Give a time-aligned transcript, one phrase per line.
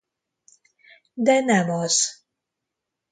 [1.13, 2.23] De nem az.